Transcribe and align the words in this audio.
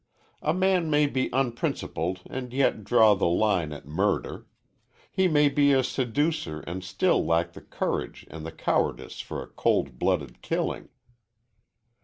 A 0.41 0.51
man 0.51 0.89
may 0.89 1.05
be 1.05 1.29
unprincipled 1.31 2.21
and 2.27 2.51
yet 2.53 2.83
draw 2.83 3.13
the 3.13 3.27
line 3.27 3.71
at 3.71 3.85
murder. 3.85 4.47
He 5.11 5.27
may 5.27 5.47
be 5.47 5.73
a 5.73 5.83
seducer 5.83 6.61
and 6.61 6.83
still 6.83 7.23
lack 7.23 7.53
the 7.53 7.61
courage 7.61 8.25
and 8.31 8.43
the 8.43 8.51
cowardice 8.51 9.19
for 9.21 9.43
a 9.43 9.47
cold 9.49 9.99
blooded 9.99 10.41
killing. 10.41 10.89